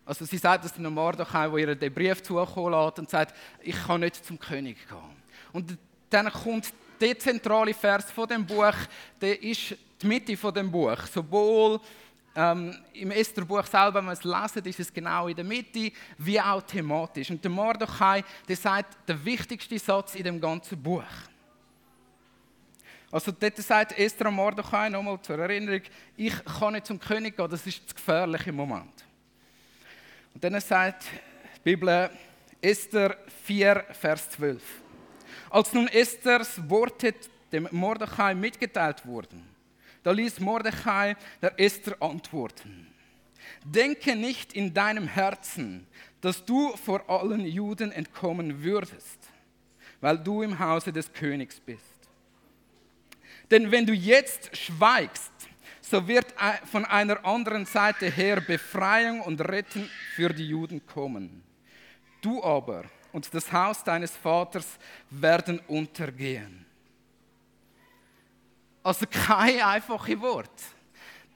Also 0.07 0.25
sie 0.25 0.39
sagt 0.39 0.65
dass 0.65 0.73
der 0.73 0.89
Mordechai, 0.89 1.47
der 1.49 1.59
ihr 1.59 1.75
den 1.75 1.93
Brief 1.93 2.23
zukommen 2.23 2.73
lässt 2.73 2.99
und 2.99 3.11
sagt, 3.11 3.35
ich 3.61 3.77
kann 3.87 4.01
nicht 4.01 4.25
zum 4.25 4.39
König 4.39 4.79
gehen. 4.89 5.17
Und 5.53 5.77
dann 6.09 6.33
kommt 6.33 6.73
der 6.99 7.19
zentrale 7.19 7.75
Vers 7.75 8.11
von 8.11 8.27
dem 8.27 8.47
Buch, 8.47 8.75
der 9.21 9.43
ist 9.43 9.77
die 10.01 10.07
Mitte 10.07 10.37
von 10.39 10.55
dem 10.55 10.71
Buch. 10.71 11.01
Sowohl 11.13 11.79
ähm, 12.35 12.75
im 12.95 13.11
Estherbuch 13.11 13.67
selber, 13.67 13.97
wenn 13.97 14.07
man 14.07 14.15
es 14.15 14.25
lesen, 14.25 14.65
ist 14.65 14.81
es 14.81 14.95
genau 14.95 15.29
in 15.29 15.37
der 15.37 15.45
Mitte, 15.45 15.93
wie 16.17 16.41
auch 16.41 16.63
thematisch. 16.63 17.31
Und 17.31 17.45
der 17.45 17.51
Mordechai, 17.51 18.25
der 18.49 18.57
sagt 18.57 19.07
den 19.07 19.23
wichtigsten 19.23 19.79
Satz 19.79 20.15
in 20.15 20.25
dem 20.25 20.41
ganzen 20.41 20.83
Buch. 20.83 21.05
Also 23.17 23.33
dort 23.33 23.57
sagt 23.57 23.99
Esther 23.99 24.31
Mordechai, 24.31 24.91
nochmal 24.91 25.19
zur 25.23 25.39
Erinnerung, 25.39 25.81
ich 26.19 26.35
kann 26.45 26.75
nicht 26.75 26.85
zum 26.85 27.01
König 27.01 27.35
gehen, 27.35 27.49
das 27.49 27.67
ist 27.67 27.89
zu 27.89 27.95
gefährlich 27.95 28.47
im 28.47 28.57
Moment. 28.57 29.07
Und 30.35 30.45
dann 30.45 30.61
sagt 30.61 31.05
die 31.57 31.61
Bibel, 31.65 32.11
Esther 32.61 33.17
4, 33.47 33.87
Vers 33.93 34.29
12. 34.33 34.63
Als 35.49 35.73
nun 35.73 35.89
Esthers 35.89 36.61
Worte 36.69 37.15
dem 37.51 37.67
Mordechai 37.71 38.35
mitgeteilt 38.35 39.07
wurden, 39.07 39.49
da 40.03 40.11
ließ 40.11 40.39
Mordechai 40.41 41.17
der 41.41 41.59
Esther 41.59 41.97
antworten. 42.01 42.87
Denke 43.65 44.15
nicht 44.15 44.53
in 44.53 44.75
deinem 44.75 45.09
Herzen, 45.09 45.87
dass 46.21 46.45
du 46.45 46.77
vor 46.77 47.09
allen 47.09 47.47
Juden 47.47 47.93
entkommen 47.93 48.63
würdest, 48.63 49.21
weil 50.03 50.19
du 50.19 50.43
im 50.43 50.59
Hause 50.59 50.93
des 50.93 51.11
Königs 51.11 51.59
bist. 51.59 51.96
Denn 53.51 53.71
wenn 53.71 53.87
du 53.87 53.93
jetzt 53.93 54.57
schweigst, 54.57 55.33
so 55.81 56.07
wird 56.09 56.35
von 56.71 56.85
einer 56.85 57.25
anderen 57.25 57.65
Seite 57.65 58.11
her 58.11 58.41
Befreiung 58.41 59.21
und 59.21 59.41
Retten 59.41 59.89
für 60.17 60.31
die 60.31 60.49
Juden 60.49 60.85
kommen. 60.85 61.45
Du 62.21 62.43
aber 62.43 62.85
und 63.13 63.33
das 63.33 63.53
Haus 63.53 63.85
deines 63.85 64.17
Vaters 64.17 64.79
werden 65.11 65.61
untergehen. 65.69 66.67
Also 68.83 69.07
kein 69.09 69.61
einfaches 69.61 70.21
Wort. 70.21 70.63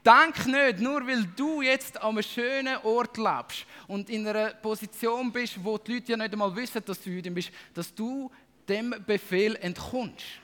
Denk 0.05 0.47
nicht, 0.47 0.79
nur 0.79 1.05
weil 1.07 1.23
du 1.35 1.61
jetzt 1.61 2.01
an 2.01 2.09
einem 2.09 2.23
schönen 2.23 2.77
Ort 2.83 3.17
lebst 3.17 3.65
und 3.87 4.09
in 4.09 4.27
einer 4.27 4.49
Position 4.55 5.31
bist, 5.31 5.63
wo 5.63 5.77
die 5.77 5.93
Leute 5.93 6.11
ja 6.11 6.17
nicht 6.17 6.33
einmal 6.33 6.55
wissen, 6.55 6.83
dass 6.83 7.01
du 7.01 7.09
Jüdin 7.09 7.33
bist, 7.33 7.51
dass 7.73 7.93
du 7.93 8.31
dem 8.67 8.95
Befehl 9.05 9.55
entkommst. 9.57 10.40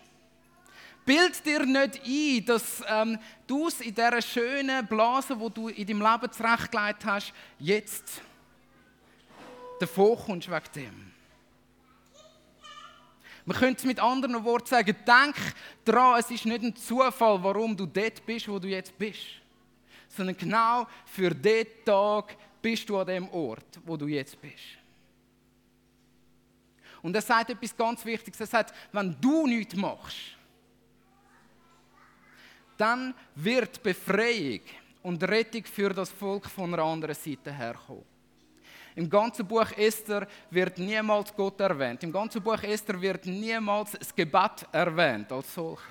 Bild 1.08 1.46
dir 1.46 1.66
nicht 1.66 2.02
ein, 2.06 2.46
dass 2.46 2.84
ähm, 2.86 3.18
du 3.48 3.70
es 3.70 3.80
in 3.80 3.96
dieser 3.96 4.22
schönen 4.22 4.86
Blase, 4.86 5.40
wo 5.40 5.48
du 5.48 5.70
in 5.70 5.88
deinem 5.88 6.02
Leben 6.02 6.30
zurechtgelegt 6.34 7.06
hast, 7.06 7.34
jetzt 7.60 8.22
davon 9.80 10.18
wegen 10.28 10.62
dem. 10.76 11.12
Man 13.46 13.56
könnte 13.56 13.80
es 13.80 13.86
mit 13.86 14.02
anderen 14.02 14.44
Worten 14.44 14.68
sagen, 14.68 14.98
denk 15.08 15.36
daran, 15.86 16.20
es 16.20 16.30
ist 16.30 16.46
nicht 16.46 16.62
ein 16.62 16.76
Zufall, 16.76 17.42
warum 17.42 17.78
du 17.78 17.86
dort 17.86 18.26
bist, 18.26 18.50
wo 18.50 18.60
du 18.60 18.68
jetzt 18.68 18.98
bist. 18.98 19.22
Sondern 20.10 20.36
genau 20.36 20.88
für 21.06 21.34
diesen 21.34 21.68
Tag 21.86 22.36
bist 22.62 22.90
du 22.90 22.98
an 22.98 23.08
dem 23.08 23.30
Ort, 23.30 23.80
wo 23.86 23.96
du 23.96 24.08
jetzt 24.08 24.42
bist. 24.42 24.76
Und 27.02 27.16
er 27.16 27.22
sagt 27.22 27.52
etwas 27.52 27.78
ganz 27.78 28.04
Wichtiges. 28.04 28.42
Er 28.42 28.48
sagt, 28.48 28.74
wenn 28.92 29.16
du 29.22 29.48
nichts 29.48 29.74
machst, 29.74 30.37
dann 32.78 33.14
wird 33.36 33.82
Befreiung 33.82 34.62
und 35.04 35.24
Rettung 35.24 35.66
für 35.66 35.90
das 35.90 36.10
Volk 36.10 36.50
von 36.50 36.74
einer 36.74 36.84
anderen 36.84 37.16
Seite 37.16 37.52
herkommen. 37.52 38.04
Im 38.96 39.10
ganzen 39.10 39.46
Buch 39.46 39.72
Esther 39.78 40.28
wird 40.50 40.80
niemals 40.80 41.34
Gott 41.36 41.60
erwähnt. 41.60 42.02
Im 42.04 42.12
ganzen 42.12 42.42
Buch 42.42 42.62
Esther 42.64 43.00
wird 43.00 43.26
niemals 43.28 43.92
das 43.92 44.14
Gebet 44.14 44.68
erwähnt 44.72 45.32
als 45.32 45.54
solches. 45.54 45.86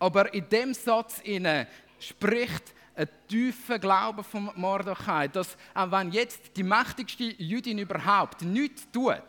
Aber 0.00 0.34
in 0.34 0.48
dem 0.48 0.74
Satz 0.74 1.20
inne 1.22 1.68
spricht 2.00 2.74
ein 2.96 3.08
tiefer 3.28 3.78
Glaube 3.78 4.24
von 4.24 4.50
Mordechai, 4.56 5.28
dass 5.28 5.56
auch 5.72 5.90
wenn 5.92 6.10
jetzt 6.10 6.56
die 6.56 6.64
mächtigste 6.64 7.22
Jüdin 7.22 7.78
überhaupt 7.78 8.42
nichts 8.42 8.90
tut, 8.90 9.22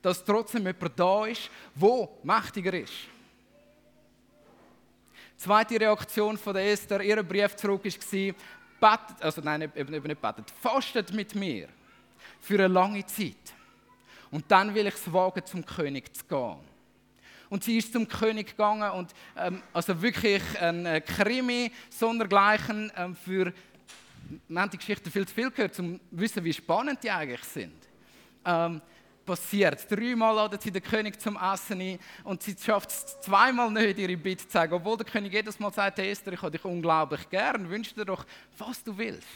dass 0.00 0.24
trotzdem 0.24 0.64
jemand 0.64 0.98
da 0.98 1.26
ist, 1.26 1.50
wo 1.74 2.18
mächtiger 2.22 2.72
ist. 2.72 3.08
Zweite 5.40 5.80
Reaktion 5.80 6.36
von 6.36 6.52
der 6.52 6.70
Esther, 6.70 7.00
ihrem 7.00 7.26
Brief 7.26 7.56
zurück 7.56 7.82
war, 7.82 8.34
betet, 8.98 9.22
also 9.22 9.40
nein, 9.40 9.62
eben, 9.74 9.90
nicht 9.90 10.20
betet, 10.20 10.50
fastet 10.50 11.14
mit 11.14 11.34
mir 11.34 11.66
für 12.42 12.56
eine 12.56 12.68
lange 12.68 13.06
Zeit. 13.06 13.54
Und 14.30 14.44
dann 14.50 14.74
will 14.74 14.86
ich 14.86 14.94
es 14.96 15.10
wagen, 15.10 15.40
zum 15.46 15.64
König 15.64 16.14
zu 16.14 16.26
gehen. 16.26 16.58
Und 17.48 17.64
sie 17.64 17.78
ist 17.78 17.90
zum 17.90 18.06
König 18.06 18.48
gegangen 18.48 18.90
und 18.90 19.14
ähm, 19.34 19.62
also 19.72 20.02
wirklich 20.02 20.42
ein 20.60 20.84
äh, 20.84 21.00
Krimi 21.00 21.72
sondergleichen 21.88 22.92
ähm, 22.94 23.16
für 23.16 23.54
wir 24.46 24.60
haben 24.60 24.70
die 24.70 24.76
Geschichte 24.76 25.10
viel 25.10 25.26
zu 25.26 25.34
viel 25.34 25.50
gehört, 25.50 25.78
um 25.78 25.98
zu 25.98 26.00
wissen, 26.10 26.44
wie 26.44 26.52
spannend 26.52 27.02
die 27.02 27.10
eigentlich 27.10 27.44
sind. 27.44 27.88
Ähm, 28.44 28.82
passiert. 29.24 29.90
Dreimal 29.90 30.34
laden 30.34 30.58
sie 30.60 30.70
den 30.70 30.82
König 30.82 31.20
zum 31.20 31.36
Essen 31.36 31.80
ein 31.80 31.98
und 32.24 32.42
sie 32.42 32.56
schafft 32.58 32.90
es 32.90 33.20
zweimal 33.20 33.70
nicht, 33.70 33.98
ihre 33.98 34.16
Bitte 34.16 34.46
zu 34.46 34.52
sagen. 34.52 34.72
Obwohl 34.72 34.96
der 34.96 35.06
König 35.06 35.32
jedes 35.32 35.58
Mal 35.58 35.72
sagt, 35.72 35.98
Esther, 35.98 36.32
ich 36.32 36.42
habe 36.42 36.50
dich 36.50 36.64
unglaublich 36.64 37.28
gern, 37.28 37.68
wünsche 37.68 37.94
dir 37.94 38.04
doch, 38.04 38.24
was 38.58 38.82
du 38.82 38.96
willst. 38.96 39.26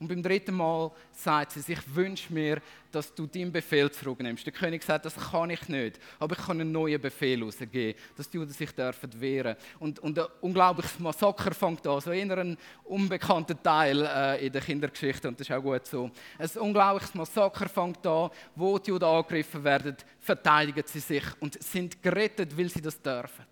Und 0.00 0.06
beim 0.06 0.22
dritten 0.22 0.54
Mal 0.54 0.92
sagt 1.10 1.52
sie, 1.52 1.72
ich 1.72 1.94
wünsche 1.94 2.32
mir, 2.32 2.62
dass 2.92 3.12
du 3.12 3.26
deinen 3.26 3.50
Befehl 3.50 3.90
zurücknimmst. 3.90 4.46
Der 4.46 4.52
König 4.52 4.84
sagt, 4.84 5.04
das 5.04 5.16
kann 5.16 5.50
ich 5.50 5.68
nicht, 5.68 5.98
aber 6.20 6.38
ich 6.38 6.46
kann 6.46 6.60
einen 6.60 6.70
neuen 6.70 7.00
Befehl 7.00 7.40
herausgeben, 7.40 7.98
dass 8.16 8.30
die 8.30 8.36
Juden 8.36 8.52
sich 8.52 8.70
dürfen 8.70 9.20
wehren. 9.20 9.56
Und, 9.80 9.98
und 9.98 10.16
ein 10.16 10.26
unglaubliches 10.40 11.00
Massaker 11.00 11.52
fängt 11.52 11.84
an, 11.86 12.00
so 12.00 12.12
eher 12.12 12.38
ein 12.38 12.56
unbekannter 12.84 13.60
Teil 13.60 14.04
äh, 14.04 14.46
in 14.46 14.52
der 14.52 14.62
Kindergeschichte 14.62 15.26
und 15.26 15.40
das 15.40 15.48
ist 15.48 15.54
auch 15.54 15.62
gut 15.62 15.84
so. 15.84 16.10
Ein 16.38 16.50
unglaubliches 16.60 17.14
Massaker 17.14 17.68
fängt 17.68 18.06
an, 18.06 18.30
wo 18.54 18.78
die 18.78 18.90
Juden 18.90 19.04
angegriffen 19.04 19.64
werden, 19.64 19.96
verteidigen 20.20 20.84
sie 20.86 21.00
sich 21.00 21.24
und 21.40 21.60
sind 21.60 22.00
gerettet, 22.00 22.56
weil 22.56 22.68
sie 22.68 22.80
das 22.80 23.02
dürfen. 23.02 23.44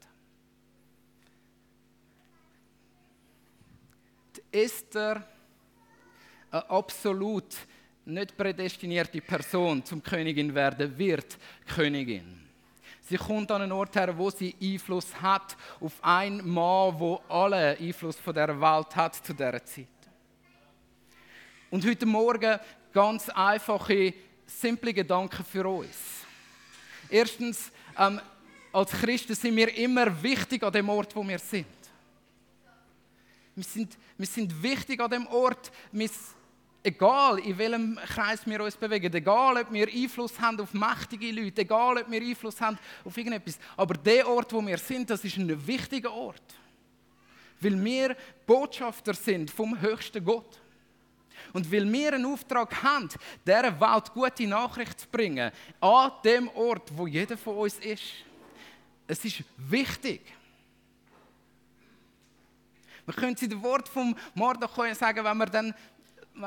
Die 4.36 4.58
Esther 4.58 5.26
eine 6.56 6.70
absolut 6.70 7.54
nicht 8.04 8.36
prädestinierte 8.36 9.20
Person 9.20 9.84
zum 9.84 10.02
Königin 10.02 10.54
werden 10.54 10.96
wird, 10.96 11.36
Königin. 11.66 12.46
Sie 13.08 13.16
kommt 13.16 13.50
an 13.50 13.62
einen 13.62 13.72
Ort 13.72 13.94
her, 13.96 14.16
wo 14.16 14.30
sie 14.30 14.54
Einfluss 14.60 15.14
hat 15.20 15.56
auf 15.80 15.92
einen 16.02 16.38
Mann, 16.48 16.98
wo 16.98 17.20
alle 17.28 17.76
Einfluss 17.78 18.16
von 18.16 18.34
der 18.34 18.60
Welt 18.60 18.96
hat 18.96 19.14
zu 19.14 19.32
dieser 19.32 19.64
Zeit. 19.64 19.86
Und 21.70 21.86
heute 21.86 22.06
Morgen 22.06 22.58
ganz 22.92 23.28
einfache, 23.28 24.14
simple 24.46 24.92
Gedanken 24.92 25.44
für 25.44 25.66
uns. 25.68 26.24
Erstens, 27.08 27.70
ähm, 27.98 28.20
als 28.72 28.90
Christen 28.90 29.34
sind 29.34 29.56
wir 29.56 29.72
immer 29.76 30.22
wichtig 30.22 30.62
an 30.62 30.72
dem 30.72 30.88
Ort, 30.88 31.14
wo 31.14 31.26
wir 31.26 31.38
sind. 31.38 31.66
Wir 33.54 33.64
sind, 33.64 33.96
wir 34.18 34.26
sind 34.26 34.62
wichtig 34.62 35.00
an 35.00 35.10
dem 35.10 35.26
Ort. 35.28 35.72
Wir, 35.90 36.10
egal 36.86 37.38
in 37.40 37.58
welchem 37.58 37.96
Kreis 37.96 38.46
wir 38.46 38.62
uns 38.62 38.76
bewegen, 38.76 39.12
egal 39.12 39.56
ob 39.56 39.72
wir 39.72 39.88
Einfluss 39.88 40.38
haben 40.38 40.60
auf 40.60 40.72
mächtige 40.72 41.32
Leute, 41.32 41.62
egal 41.62 41.98
ob 41.98 42.10
wir 42.10 42.20
Einfluss 42.22 42.60
haben 42.60 42.78
auf 43.04 43.16
irgendetwas, 43.16 43.58
aber 43.76 43.94
der 43.94 44.28
Ort, 44.28 44.52
wo 44.52 44.64
wir 44.64 44.78
sind, 44.78 45.10
das 45.10 45.24
ist 45.24 45.36
ein 45.36 45.66
wichtiger 45.66 46.12
Ort. 46.12 46.54
Weil 47.60 47.84
wir 47.84 48.16
Botschafter 48.46 49.14
sind 49.14 49.50
vom 49.50 49.80
höchsten 49.80 50.24
Gott. 50.24 50.60
Und 51.52 51.70
weil 51.70 51.90
wir 51.92 52.12
einen 52.12 52.26
Auftrag 52.26 52.82
haben, 52.82 53.08
dieser 53.46 53.80
Welt 53.80 54.12
gute 54.12 54.46
Nachricht 54.46 55.00
zu 55.00 55.08
bringen, 55.08 55.50
an 55.80 56.12
dem 56.24 56.48
Ort, 56.50 56.90
wo 56.96 57.06
jeder 57.06 57.36
von 57.36 57.56
uns 57.56 57.78
ist. 57.78 58.04
Es 59.08 59.24
ist 59.24 59.42
wichtig. 59.56 60.20
Man 63.06 63.16
könnte 63.16 63.44
in 63.44 63.50
dem 63.50 63.62
Wort 63.62 63.88
vom 63.88 64.16
Mordechai 64.34 64.92
sagen, 64.94 65.24
wenn 65.24 65.38
wir 65.38 65.46
dann 65.46 65.74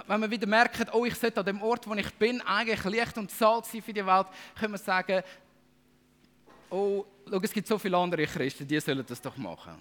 wenn 0.08 0.22
wir 0.22 0.30
wieder 0.30 0.48
merken, 0.48 0.88
oh, 0.94 1.06
ich 1.06 1.16
sollte 1.16 1.40
an 1.40 1.46
dem 1.46 1.62
Ort, 1.62 1.88
wo 1.88 1.94
ich 1.96 2.14
bin, 2.16 2.42
eigentlich 2.42 2.84
Licht 2.86 3.18
und 3.18 3.32
Salz 3.32 3.72
sein 3.72 3.82
für 3.82 3.94
die 3.94 4.06
Welt, 4.06 4.28
können 4.58 4.74
wir 4.74 4.78
sagen, 4.78 5.24
oh, 6.70 7.06
schau, 7.30 7.40
es 7.42 7.52
gibt 7.52 7.68
so 7.68 7.78
viele 7.78 7.98
andere 7.98 8.26
Christen, 8.26 8.68
die 8.68 8.80
sollen 8.80 9.06
das 9.08 9.22
doch 9.22 9.36
machen. 9.38 9.74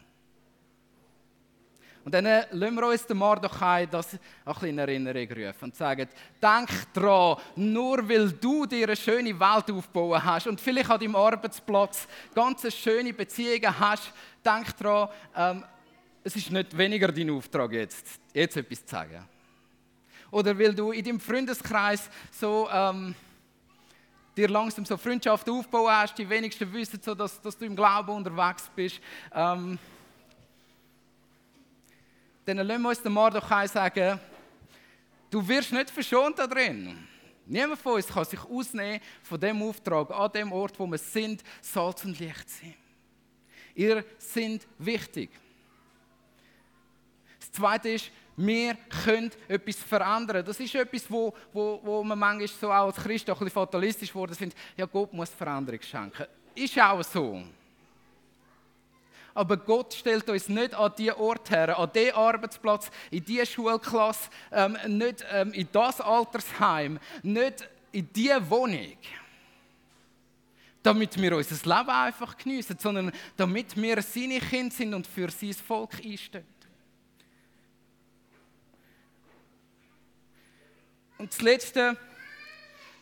Und 2.04 2.14
dann 2.14 2.24
äh, 2.24 2.46
lassen 2.52 2.74
wir 2.76 2.86
uns 2.86 3.06
den 3.06 3.18
Mardachai 3.18 3.84
das 3.84 4.18
ein 4.46 4.68
in 4.68 4.78
Erinnerung 4.78 5.28
rufen 5.30 5.64
und 5.64 5.76
sagen, 5.76 6.08
denk 6.40 6.70
dran, 6.94 7.36
nur 7.56 8.08
weil 8.08 8.32
du 8.32 8.64
dir 8.64 8.86
eine 8.86 8.96
schöne 8.96 9.38
Welt 9.38 9.70
aufbauen 9.70 10.24
hast 10.24 10.46
und 10.46 10.58
vielleicht 10.58 10.88
an 10.88 11.00
deinem 11.00 11.16
Arbeitsplatz 11.16 12.08
ganz 12.34 12.74
schöne 12.74 13.12
Beziehungen 13.12 13.78
hast, 13.78 14.10
denk 14.42 14.74
dran, 14.78 15.10
ähm, 15.36 15.64
es 16.24 16.34
ist 16.34 16.50
nicht 16.50 16.76
weniger 16.78 17.12
dein 17.12 17.28
Auftrag 17.28 17.72
jetzt, 17.72 18.06
jetzt 18.32 18.56
etwas 18.56 18.86
zu 18.86 18.90
sagen 18.90 19.28
oder 20.30 20.58
weil 20.58 20.75
du 20.75 20.92
in 20.92 21.04
deinem 21.04 21.20
Freundeskreis 21.20 22.11
so 22.30 22.68
ähm, 22.70 23.14
dir 24.37 24.49
langsam 24.49 24.85
so 24.85 24.97
Freundschaft 24.97 25.49
aufbauen 25.49 25.90
hast, 25.90 26.16
die 26.16 26.28
wenigsten 26.28 26.73
wissen 26.73 27.00
so, 27.02 27.14
dass, 27.14 27.40
dass 27.40 27.56
du 27.56 27.64
im 27.64 27.75
Glauben 27.75 28.11
unterwegs 28.11 28.70
bist. 28.75 29.00
Ähm, 29.32 29.78
dann 32.44 32.58
lassen 32.58 32.82
wir 32.82 32.88
uns 32.88 33.02
den 33.02 33.12
Mardochai 33.12 33.66
sagen, 33.66 34.18
du 35.30 35.47
wirst 35.47 35.73
nicht 35.73 35.90
verschont 35.90 36.38
da 36.38 36.47
drin. 36.47 37.06
Niemand 37.47 37.80
von 37.80 37.94
uns 37.94 38.06
kann 38.06 38.25
sich 38.25 38.40
ausnehmen 38.40 39.00
von 39.23 39.40
dem 39.40 39.62
Auftrag, 39.62 40.11
an 40.11 40.32
dem 40.32 40.52
Ort, 40.52 40.78
wo 40.78 40.87
wir 40.87 40.99
sind, 40.99 41.42
Salz 41.61 42.04
und 42.04 42.18
Licht 42.18 42.49
sind. 42.49 42.75
Ihr 43.75 44.04
sind 44.18 44.66
wichtig. 44.78 45.30
Das 47.38 47.52
Zweite 47.52 47.88
ist, 47.88 48.11
wir 48.38 48.76
können 49.02 49.30
etwas 49.49 49.76
verändern. 49.76 50.45
Das 50.45 50.61
ist 50.61 50.75
etwas, 50.75 51.11
wo, 51.11 51.35
wo, 51.52 51.80
wo 51.83 52.04
man 52.04 52.18
manchmal 52.18 52.47
so 52.47 52.68
auch 52.68 52.87
als 52.87 52.97
Christ 52.97 53.28
auch 53.28 53.40
ein 53.40 53.45
bisschen 53.45 53.54
fatalistisch 53.54 54.14
wurde, 54.14 54.35
findet, 54.35 54.57
ja 54.76 54.87
Gott 54.87 55.12
muss 55.12 55.30
Veränderung 55.30 55.83
schenken. 55.83 56.25
Ist 56.54 56.78
auch 56.78 57.02
so. 57.02 57.42
Aber 59.35 59.57
Gott 59.57 59.95
stellt 59.95 60.28
uns 60.30 60.49
nicht 60.49 60.75
an 60.75 60.92
diesen 60.97 61.14
Ort 61.14 61.50
her, 61.50 61.76
an 61.76 61.90
diesen 61.92 62.14
Arbeitsplatz, 62.14 62.90
in 63.11 63.25
diese 63.25 63.47
Schulklasse, 63.47 64.30
ähm, 64.52 64.76
nicht 64.87 65.25
ähm, 65.30 65.52
in 65.52 65.68
das 65.73 66.00
Altersheim, 66.00 66.99
nicht 67.23 67.68
in 67.92 68.09
diese 68.12 68.49
Wohnung 68.50 68.97
damit 70.80 71.21
wir 71.21 71.37
unser 71.37 71.54
Leben 71.57 71.90
einfach 71.90 72.37
geniessen, 72.37 72.78
sondern 72.78 73.12
damit 73.37 73.76
wir 73.76 74.00
seine 74.00 74.38
Kinder 74.38 74.75
sind 74.75 74.95
und 74.95 75.07
für 75.07 75.28
sein 75.30 75.52
Volk 75.52 75.90
einstehen. 76.02 76.47
Und 81.18 81.32
das 81.32 81.42
Letzte 81.42 81.96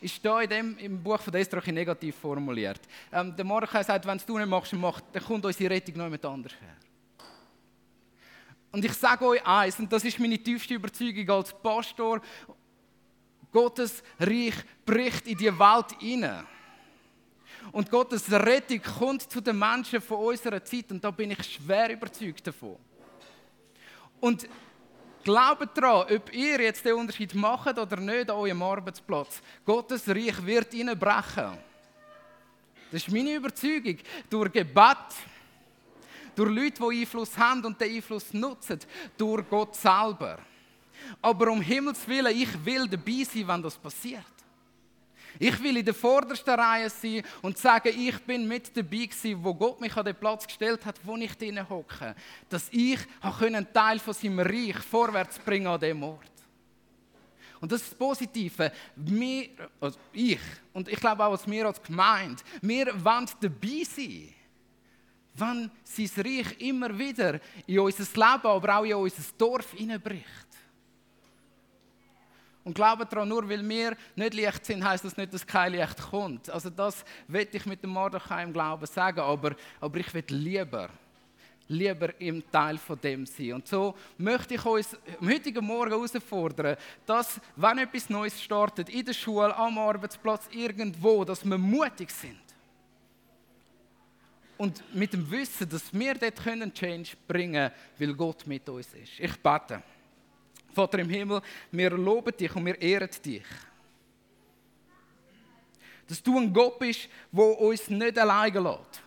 ist 0.00 0.20
hier 0.20 0.40
in 0.40 0.50
dem, 0.50 0.78
im 0.78 1.02
Buch 1.02 1.20
von 1.20 1.34
auch 1.34 1.66
negativ 1.66 2.16
formuliert. 2.16 2.80
Ähm, 3.12 3.34
der 3.36 3.44
Mordechai 3.44 3.82
sagt, 3.82 4.06
wenn 4.06 4.18
du 4.26 4.38
nicht 4.38 4.48
machst, 4.48 4.72
mach, 4.72 5.00
dann 5.12 5.22
kommt 5.22 5.44
unsere 5.44 5.70
Rettung 5.70 5.96
noch 5.96 6.04
jemand 6.04 6.24
anders 6.24 6.52
her. 6.60 6.76
Und 8.72 8.84
ich 8.84 8.92
sage 8.92 9.24
euch 9.24 9.46
eins, 9.46 9.78
und 9.78 9.92
das 9.92 10.04
ist 10.04 10.18
meine 10.18 10.38
tiefste 10.38 10.74
Überzeugung 10.74 11.28
als 11.30 11.52
Pastor, 11.62 12.20
Gottes 13.52 14.02
Reich 14.18 14.54
bricht 14.84 15.26
in 15.26 15.38
die 15.38 15.58
Welt 15.58 15.98
hinein. 15.98 16.46
Und 17.72 17.90
Gottes 17.90 18.30
Rettung 18.30 18.82
kommt 18.82 19.30
zu 19.30 19.40
den 19.40 19.58
Menschen 19.58 20.00
von 20.00 20.18
unserer 20.18 20.62
Zeit 20.62 20.90
und 20.90 21.02
da 21.02 21.10
bin 21.10 21.30
ich 21.30 21.42
schwer 21.42 21.90
überzeugt 21.90 22.46
davon. 22.46 22.76
Und 24.20 24.48
Glaubt 25.26 25.76
daran, 25.76 26.06
ob 26.14 26.32
ihr 26.32 26.60
jetzt 26.60 26.84
den 26.84 26.94
Unterschied 26.94 27.34
macht 27.34 27.76
oder 27.76 27.96
nicht 27.96 28.30
an 28.30 28.36
eurem 28.36 28.62
Arbeitsplatz. 28.62 29.42
Gottes 29.64 30.08
Reich 30.08 30.46
wird 30.46 30.72
ihnen 30.72 30.96
brechen. 30.96 31.58
Das 32.92 33.02
ist 33.02 33.10
meine 33.10 33.34
Überzeugung. 33.34 33.98
Durch 34.30 34.52
Gebet, 34.52 35.16
durch 36.36 36.48
Leute, 36.48 36.80
die 36.80 37.00
Einfluss 37.00 37.36
haben 37.36 37.64
und 37.64 37.80
den 37.80 37.96
Einfluss 37.96 38.32
nutzen, 38.32 38.78
durch 39.18 39.42
Gott 39.50 39.74
selber. 39.74 40.38
Aber 41.20 41.50
um 41.50 41.60
Himmels 41.60 42.06
Willen, 42.06 42.32
ich 42.32 42.64
will 42.64 42.86
dabei 42.86 43.24
sein, 43.24 43.48
wenn 43.48 43.62
das 43.64 43.76
passiert. 43.76 44.35
Ich 45.38 45.62
will 45.62 45.76
in 45.76 45.84
der 45.84 45.94
vordersten 45.94 46.54
Reihe 46.54 46.90
sein 46.90 47.22
und 47.42 47.58
sagen, 47.58 47.92
ich 47.96 48.18
bin 48.20 48.46
mit 48.46 48.76
dabei 48.76 49.06
gewesen, 49.06 49.42
wo 49.42 49.54
Gott 49.54 49.80
mich 49.80 49.96
an 49.96 50.04
den 50.04 50.16
Platz 50.16 50.46
gestellt 50.46 50.84
hat, 50.84 50.98
wo 51.02 51.16
ich 51.16 51.36
drinnen 51.36 51.68
hocke. 51.68 52.14
Dass 52.48 52.68
ich 52.70 52.98
einen 53.20 53.72
Teil 53.72 53.98
von 53.98 54.14
seinem 54.14 54.40
Reich 54.40 54.78
vorwärts 54.78 55.38
bringen 55.38 55.66
an 55.66 55.80
dem 55.80 56.02
Ort. 56.02 56.30
Und 57.60 57.72
das 57.72 57.82
ist 57.82 57.92
das 57.92 57.98
Positive. 57.98 58.72
Wir, 58.96 59.48
also 59.80 59.98
ich, 60.12 60.38
und 60.72 60.88
ich 60.88 61.00
glaube 61.00 61.24
auch 61.24 61.32
als 61.32 61.46
wir 61.46 61.66
als 61.66 61.82
Gemeinde, 61.82 62.42
wir 62.60 63.04
wollen 63.04 63.28
dabei 63.40 63.82
sein, 63.84 64.28
wenn 65.34 65.70
sein 65.84 66.24
Reich 66.24 66.60
immer 66.60 66.98
wieder 66.98 67.40
in 67.66 67.78
unser 67.78 68.04
Leben, 68.04 68.46
aber 68.46 68.78
auch 68.78 68.84
in 68.84 68.94
unser 68.94 69.22
Dorf 69.36 69.72
hineinbricht. 69.72 70.24
Und 72.66 72.74
glaubt 72.74 73.12
daran, 73.12 73.28
nur 73.28 73.48
weil 73.48 73.66
wir 73.68 73.96
nicht 74.16 74.34
Licht 74.34 74.66
sind, 74.66 74.84
heißt 74.84 75.04
das 75.04 75.16
nicht, 75.16 75.32
dass 75.32 75.46
kein 75.46 75.70
Licht 75.70 76.02
kommt. 76.10 76.50
Also 76.50 76.68
das 76.68 77.04
will 77.28 77.46
ich 77.52 77.64
mit 77.64 77.80
dem 77.80 77.90
Mordechai 77.90 78.42
im 78.42 78.52
Glauben 78.52 78.84
sagen, 78.86 79.20
aber, 79.20 79.54
aber 79.80 79.98
ich 80.00 80.12
will 80.12 80.24
lieber, 80.30 80.88
lieber 81.68 82.20
im 82.20 82.42
Teil 82.50 82.76
von 82.78 83.00
dem 83.00 83.24
sein. 83.24 83.52
Und 83.52 83.68
so 83.68 83.94
möchte 84.18 84.54
ich 84.54 84.64
uns 84.66 84.96
am 85.20 85.30
heutigen 85.30 85.64
Morgen 85.64 85.92
herausfordern, 85.92 86.76
dass, 87.06 87.40
wenn 87.54 87.78
etwas 87.78 88.10
Neues 88.10 88.42
startet, 88.42 88.88
in 88.88 89.04
der 89.04 89.12
Schule, 89.12 89.56
am 89.56 89.78
Arbeitsplatz, 89.78 90.48
irgendwo, 90.50 91.24
dass 91.24 91.44
wir 91.44 91.58
mutig 91.58 92.10
sind. 92.10 92.40
Und 94.58 94.82
mit 94.92 95.12
dem 95.12 95.30
Wissen, 95.30 95.68
dass 95.68 95.94
wir 95.94 96.14
dort 96.14 96.74
Change 96.74 97.12
bringen 97.28 97.70
können, 97.70 97.72
weil 97.96 98.14
Gott 98.14 98.44
mit 98.44 98.68
uns 98.68 98.92
ist. 98.92 99.20
Ich 99.20 99.36
bete. 99.40 99.84
Vater 100.76 100.98
im 100.98 101.08
Himmel, 101.08 101.40
wir 101.72 101.90
loben 101.90 102.36
dich 102.36 102.54
und 102.54 102.66
wir 102.66 102.78
ehren 102.80 103.08
dich. 103.24 103.42
Dass 106.06 106.22
du 106.22 106.38
ein 106.38 106.52
Gott 106.52 106.78
bist, 106.78 107.08
der 107.32 107.60
uns 107.60 107.88
nicht 107.88 108.18
alleine 108.18 108.60
lässt. 108.60 109.00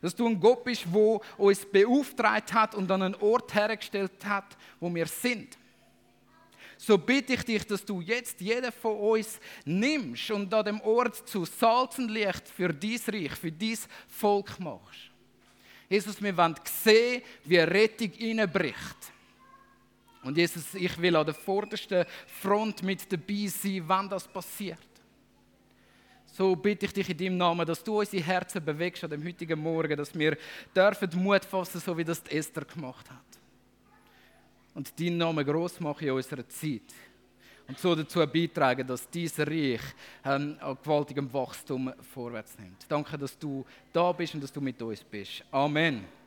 Dass 0.00 0.14
du 0.14 0.26
ein 0.26 0.40
Gott 0.40 0.64
bist, 0.64 0.84
der 0.92 1.20
uns 1.38 1.64
beauftragt 1.64 2.52
hat 2.52 2.74
und 2.74 2.90
an 2.90 3.02
einen 3.02 3.14
Ort 3.14 3.54
hergestellt 3.54 4.24
hat, 4.24 4.56
wo 4.80 4.92
wir 4.92 5.06
sind. 5.06 5.56
So 6.76 6.98
bitte 6.98 7.34
ich 7.34 7.44
dich, 7.44 7.64
dass 7.64 7.84
du 7.84 8.00
jetzt 8.00 8.40
jeden 8.40 8.72
von 8.72 8.98
uns 8.98 9.38
nimmst 9.64 10.32
und 10.32 10.52
an 10.52 10.64
dem 10.64 10.80
Ort 10.80 11.28
zu 11.28 11.44
Salz 11.44 11.96
und 11.98 12.10
Licht 12.10 12.48
für 12.48 12.74
dein 12.74 13.00
Reich, 13.06 13.32
für 13.36 13.52
dein 13.52 13.78
Volk 14.08 14.58
machst. 14.58 15.12
Jesus, 15.88 16.20
wir 16.20 16.36
wollen 16.36 16.56
sehen, 16.64 17.22
wie 17.44 17.58
Rettung 17.58 18.10
reinbricht 18.20 19.11
und 20.22 20.36
Jesus, 20.36 20.74
ich 20.74 21.00
will 21.00 21.16
an 21.16 21.26
der 21.26 21.34
vordersten 21.34 22.04
Front 22.26 22.82
mit 22.82 23.10
dabei 23.12 23.46
sein, 23.46 23.88
wenn 23.88 24.08
das 24.08 24.28
passiert. 24.28 24.78
So 26.32 26.56
bitte 26.56 26.86
ich 26.86 26.92
dich 26.92 27.10
in 27.10 27.18
deinem 27.18 27.36
Namen, 27.36 27.66
dass 27.66 27.84
du 27.84 27.98
unsere 27.98 28.22
Herzen 28.22 28.64
bewegst 28.64 29.04
an 29.04 29.10
dem 29.10 29.22
heutigen 29.22 29.60
Morgen, 29.60 29.96
dass 29.96 30.16
wir 30.16 30.38
dürfen 30.74 31.22
Mut 31.22 31.44
fassen, 31.44 31.80
so 31.80 31.96
wie 31.98 32.04
das 32.04 32.22
Esther 32.28 32.64
gemacht 32.64 33.10
hat. 33.10 33.18
Und 34.74 34.98
deinen 34.98 35.18
Namen 35.18 35.44
groß 35.44 35.80
machen 35.80 36.06
in 36.06 36.14
unserer 36.14 36.48
Zeit. 36.48 36.82
Und 37.68 37.78
so 37.78 37.94
dazu 37.94 38.26
beitragen, 38.26 38.86
dass 38.86 39.08
dieses 39.10 39.46
Reich 39.46 39.82
ähm, 40.24 40.56
an 40.60 40.78
gewaltigem 40.82 41.30
Wachstum 41.32 41.92
vorwärts 42.14 42.58
nimmt. 42.58 42.86
Danke, 42.88 43.18
dass 43.18 43.38
du 43.38 43.64
da 43.92 44.10
bist 44.12 44.34
und 44.34 44.42
dass 44.42 44.52
du 44.52 44.60
mit 44.60 44.80
uns 44.80 45.04
bist. 45.04 45.44
Amen. 45.50 46.21